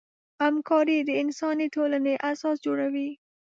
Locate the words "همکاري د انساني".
0.41-1.67